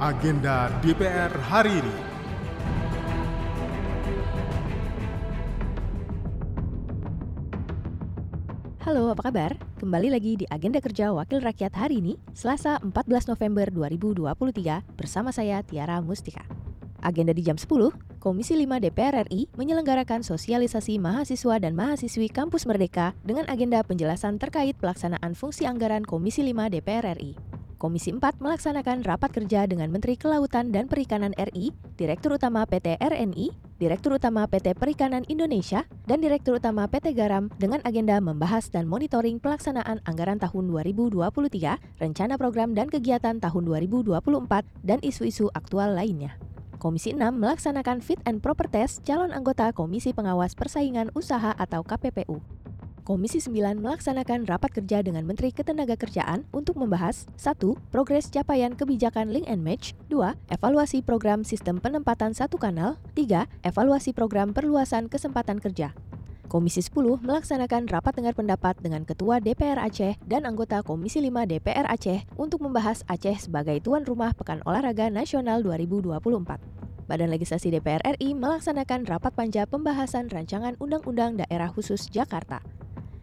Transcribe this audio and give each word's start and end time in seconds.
agenda 0.00 0.72
DPR 0.80 1.28
hari 1.44 1.76
ini. 1.76 1.96
Halo, 8.80 9.12
apa 9.12 9.28
kabar? 9.28 9.52
Kembali 9.76 10.08
lagi 10.08 10.40
di 10.40 10.48
Agenda 10.48 10.80
Kerja 10.80 11.12
Wakil 11.12 11.44
Rakyat 11.44 11.76
hari 11.76 12.00
ini, 12.00 12.16
Selasa 12.32 12.80
14 12.80 13.28
November 13.28 13.68
2023, 13.68 14.96
bersama 14.96 15.36
saya 15.36 15.60
Tiara 15.60 16.00
Mustika. 16.00 16.48
Agenda 17.04 17.36
di 17.36 17.44
jam 17.44 17.60
10, 17.60 17.92
Komisi 18.24 18.56
5 18.56 18.80
DPR 18.80 19.28
RI 19.28 19.52
menyelenggarakan 19.52 20.24
sosialisasi 20.24 20.96
mahasiswa 20.96 21.60
dan 21.60 21.76
mahasiswi 21.76 22.32
Kampus 22.32 22.64
Merdeka 22.64 23.12
dengan 23.20 23.44
agenda 23.52 23.84
penjelasan 23.84 24.40
terkait 24.40 24.80
pelaksanaan 24.80 25.36
fungsi 25.36 25.68
anggaran 25.68 26.08
Komisi 26.08 26.40
5 26.40 26.72
DPR 26.72 27.20
RI. 27.20 27.59
Komisi 27.80 28.12
4 28.12 28.44
melaksanakan 28.44 29.08
rapat 29.08 29.32
kerja 29.32 29.64
dengan 29.64 29.88
Menteri 29.88 30.12
Kelautan 30.12 30.68
dan 30.68 30.84
Perikanan 30.84 31.32
RI, 31.40 31.72
Direktur 31.96 32.36
Utama 32.36 32.68
PT 32.68 33.00
RNI, 33.00 33.56
Direktur 33.80 34.20
Utama 34.20 34.44
PT 34.44 34.76
Perikanan 34.76 35.24
Indonesia, 35.32 35.88
dan 36.04 36.20
Direktur 36.20 36.60
Utama 36.60 36.84
PT 36.84 37.16
Garam 37.16 37.48
dengan 37.56 37.80
agenda 37.88 38.20
membahas 38.20 38.68
dan 38.68 38.84
monitoring 38.84 39.40
pelaksanaan 39.40 40.04
anggaran 40.04 40.36
tahun 40.36 40.68
2023, 40.68 42.04
rencana 42.04 42.36
program 42.36 42.76
dan 42.76 42.92
kegiatan 42.92 43.40
tahun 43.40 43.62
2024, 43.64 44.20
dan 44.84 45.00
isu-isu 45.00 45.48
aktual 45.56 45.96
lainnya. 45.96 46.36
Komisi 46.76 47.16
6 47.16 47.32
melaksanakan 47.32 48.04
fit 48.04 48.20
and 48.28 48.44
proper 48.44 48.68
test 48.68 49.08
calon 49.08 49.32
anggota 49.32 49.72
Komisi 49.72 50.12
Pengawas 50.12 50.52
Persaingan 50.52 51.16
Usaha 51.16 51.56
atau 51.56 51.80
KPPU. 51.80 52.59
Komisi 53.10 53.42
9 53.42 53.82
melaksanakan 53.82 54.46
rapat 54.46 54.70
kerja 54.70 55.02
dengan 55.02 55.26
Menteri 55.26 55.50
Ketenagakerjaan 55.50 56.46
untuk 56.54 56.78
membahas 56.78 57.26
1. 57.42 57.58
Progres 57.90 58.30
capaian 58.30 58.70
kebijakan 58.70 59.34
link 59.34 59.50
and 59.50 59.66
match 59.66 59.98
2. 60.14 60.38
Evaluasi 60.54 61.02
program 61.02 61.42
sistem 61.42 61.82
penempatan 61.82 62.38
satu 62.38 62.54
kanal 62.54 63.02
3. 63.18 63.50
Evaluasi 63.66 64.14
program 64.14 64.54
perluasan 64.54 65.10
kesempatan 65.10 65.58
kerja 65.58 65.90
Komisi 66.46 66.86
10 66.86 67.18
melaksanakan 67.26 67.90
rapat 67.90 68.14
dengar 68.14 68.38
pendapat 68.38 68.78
dengan 68.78 69.02
Ketua 69.02 69.42
DPR 69.42 69.82
Aceh 69.82 70.14
dan 70.30 70.46
anggota 70.46 70.78
Komisi 70.86 71.18
5 71.18 71.50
DPR 71.50 71.90
Aceh 71.90 72.30
untuk 72.38 72.62
membahas 72.62 73.02
Aceh 73.10 73.50
sebagai 73.50 73.82
tuan 73.82 74.06
rumah 74.06 74.38
Pekan 74.38 74.62
Olahraga 74.62 75.10
Nasional 75.10 75.66
2024. 75.66 77.10
Badan 77.10 77.34
Legislasi 77.34 77.74
DPR 77.74 78.06
RI 78.06 78.38
melaksanakan 78.38 79.02
rapat 79.02 79.34
panja 79.34 79.66
pembahasan 79.66 80.30
rancangan 80.30 80.78
Undang-Undang 80.78 81.42
Daerah 81.42 81.74
Khusus 81.74 82.06
Jakarta. 82.06 82.62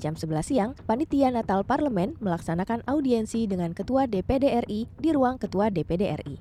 Jam 0.00 0.16
11 0.16 0.40
siang, 0.40 0.70
Panitia 0.88 1.28
Natal 1.28 1.60
Parlemen 1.60 2.16
melaksanakan 2.24 2.80
audiensi 2.88 3.44
dengan 3.44 3.76
Ketua 3.76 4.08
DPD 4.08 4.64
RI 4.64 4.88
di 4.96 5.12
ruang 5.12 5.36
Ketua 5.36 5.68
DPD 5.68 6.16
RI. 6.24 6.40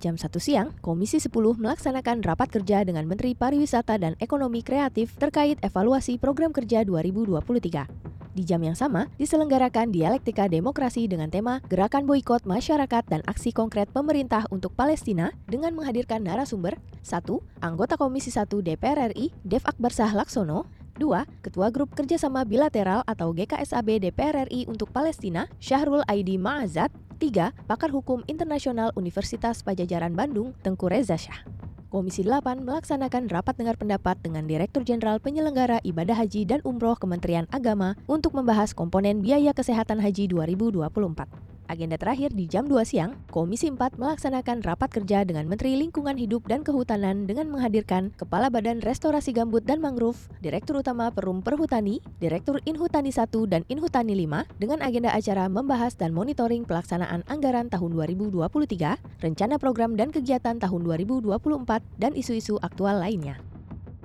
Jam 0.00 0.16
1 0.16 0.32
siang, 0.40 0.72
Komisi 0.80 1.20
10 1.20 1.28
melaksanakan 1.60 2.24
rapat 2.24 2.48
kerja 2.48 2.88
dengan 2.88 3.04
Menteri 3.04 3.36
Pariwisata 3.36 4.00
dan 4.00 4.16
Ekonomi 4.24 4.64
Kreatif 4.64 5.20
terkait 5.20 5.60
evaluasi 5.60 6.16
program 6.16 6.48
kerja 6.48 6.80
2023. 6.80 8.08
Di 8.32 8.46
jam 8.46 8.62
yang 8.62 8.78
sama, 8.78 9.10
diselenggarakan 9.18 9.90
dialektika 9.90 10.46
demokrasi 10.46 11.10
dengan 11.10 11.26
tema 11.26 11.58
Gerakan 11.66 12.06
Boikot 12.06 12.46
Masyarakat 12.46 13.04
dan 13.10 13.20
Aksi 13.26 13.50
Konkret 13.50 13.90
Pemerintah 13.90 14.46
untuk 14.54 14.72
Palestina 14.78 15.34
dengan 15.50 15.74
menghadirkan 15.74 16.22
narasumber 16.22 16.78
1. 17.02 17.18
Anggota 17.60 17.98
Komisi 17.98 18.30
1 18.30 18.46
DPR 18.62 19.10
RI, 19.10 19.34
Dev 19.42 19.66
Akbar 19.66 19.90
Sah 19.90 20.14
Laksono, 20.14 20.70
2. 20.98 21.46
Ketua 21.46 21.70
Grup 21.70 21.94
Kerjasama 21.94 22.42
Bilateral 22.42 23.06
atau 23.06 23.30
GKSAB 23.30 24.02
DPR 24.02 24.50
RI 24.50 24.66
untuk 24.66 24.90
Palestina, 24.90 25.46
Syahrul 25.62 26.02
Aidi 26.10 26.36
Ma'azat. 26.36 26.90
3. 27.18 27.50
Pakar 27.66 27.90
Hukum 27.90 28.22
Internasional 28.30 28.94
Universitas 28.94 29.62
Pajajaran 29.66 30.14
Bandung, 30.14 30.54
Tengku 30.62 30.86
Reza 30.86 31.18
Syah. 31.18 31.42
Komisi 31.88 32.20
8 32.20 32.68
melaksanakan 32.68 33.32
rapat 33.32 33.56
dengar 33.56 33.80
pendapat 33.80 34.20
dengan 34.20 34.44
Direktur 34.44 34.84
Jenderal 34.84 35.18
Penyelenggara 35.24 35.80
Ibadah 35.82 36.20
Haji 36.20 36.44
dan 36.44 36.60
Umroh 36.62 37.00
Kementerian 37.00 37.48
Agama 37.48 37.96
untuk 38.04 38.36
membahas 38.36 38.76
komponen 38.76 39.24
biaya 39.24 39.56
kesehatan 39.56 39.96
haji 39.98 40.28
2024. 40.28 41.57
Agenda 41.68 42.00
terakhir 42.00 42.32
di 42.32 42.48
jam 42.48 42.64
2 42.64 42.80
siang, 42.88 43.12
Komisi 43.28 43.68
4 43.68 44.00
melaksanakan 44.00 44.64
rapat 44.64 44.88
kerja 44.88 45.20
dengan 45.28 45.44
Menteri 45.44 45.76
Lingkungan 45.76 46.16
Hidup 46.16 46.48
dan 46.48 46.64
Kehutanan 46.64 47.28
dengan 47.28 47.52
menghadirkan 47.52 48.08
Kepala 48.16 48.48
Badan 48.48 48.80
Restorasi 48.80 49.36
Gambut 49.36 49.68
dan 49.68 49.84
Mangrove, 49.84 50.32
Direktur 50.40 50.80
Utama 50.80 51.12
Perum 51.12 51.44
Perhutani, 51.44 52.00
Direktur 52.24 52.64
Inhutani 52.64 53.12
1 53.12 53.28
dan 53.52 53.68
Inhutani 53.68 54.16
5 54.16 54.48
dengan 54.56 54.80
agenda 54.80 55.12
acara 55.12 55.44
membahas 55.52 55.92
dan 55.92 56.16
monitoring 56.16 56.64
pelaksanaan 56.64 57.28
anggaran 57.28 57.68
tahun 57.68 57.92
2023, 57.92 59.20
rencana 59.20 59.60
program 59.60 59.92
dan 59.92 60.08
kegiatan 60.08 60.56
tahun 60.56 60.80
2024, 60.88 61.84
dan 62.00 62.16
isu-isu 62.16 62.56
aktual 62.64 62.96
lainnya. 62.96 63.36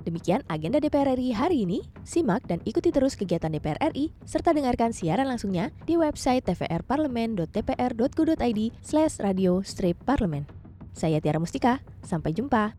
Demikian 0.04 0.44
agenda 0.52 0.76
DPR 0.76 1.16
RI 1.16 1.32
hari 1.32 1.64
ini. 1.64 1.80
Simak 2.04 2.44
dan 2.44 2.60
ikuti 2.68 2.92
terus 2.92 3.16
kegiatan 3.16 3.48
DPR 3.48 3.80
RI 3.90 4.12
serta 4.28 4.52
dengarkan 4.52 4.92
siaran 4.92 5.24
langsungnya 5.24 5.72
di 5.88 5.96
website 5.96 6.44
tvrparlemen.dpr.go.id 6.44 8.60
slash 8.84 9.16
radio 9.24 9.64
strip 9.64 9.96
parlemen. 10.04 10.44
Saya 10.92 11.16
Tiara 11.18 11.40
Mustika, 11.40 11.80
sampai 12.04 12.36
jumpa. 12.36 12.76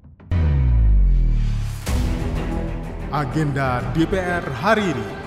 Agenda 3.09 3.81
DPR 3.97 4.45
hari 4.61 4.93
ini. 4.93 5.24